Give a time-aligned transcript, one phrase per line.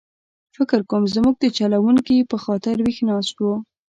[0.55, 3.43] فکر کووم زموږ د چلوونکي په خاطر ویښ ناست و.